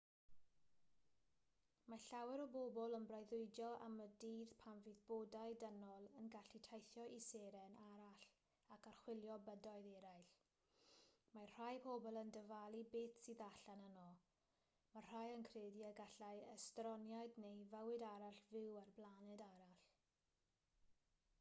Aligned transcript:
mae 1.91 2.03
llawer 2.03 2.41
o 2.43 2.45
bobl 2.53 2.93
yn 2.99 3.03
breuddwydio 3.09 3.67
am 3.87 3.97
y 4.05 4.07
dydd 4.23 4.55
pan 4.61 4.79
fydd 4.85 5.01
bodau 5.09 5.57
dynol 5.63 6.07
yn 6.21 6.31
gallu 6.35 6.61
teithio 6.69 7.03
i 7.17 7.19
seren 7.25 7.75
arall 7.89 8.23
ac 8.77 8.89
archwilio 8.93 9.37
bydoedd 9.49 9.89
eraill 9.99 10.31
mae 11.35 11.51
rhai 11.53 11.77
pobl 11.85 12.19
yn 12.23 12.33
dyfalu 12.39 12.81
beth 12.97 13.21
sydd 13.27 13.45
allan 13.51 13.87
yno 13.91 14.07
mae 14.17 15.07
rhai 15.11 15.23
yn 15.37 15.47
credu 15.51 15.87
y 15.93 15.95
gallai 16.03 16.35
estroniaid 16.57 17.41
neu 17.45 17.63
fywyd 17.77 18.09
arall 18.13 18.41
fyw 18.49 18.75
ar 18.85 18.93
blaned 19.01 19.47
arall 19.53 19.79